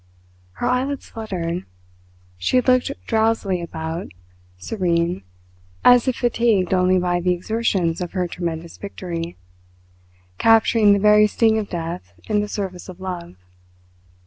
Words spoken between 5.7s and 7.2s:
as if fatigued only by